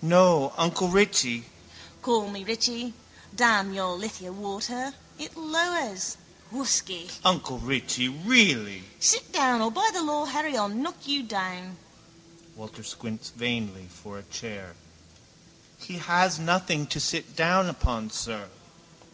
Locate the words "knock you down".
10.70-11.76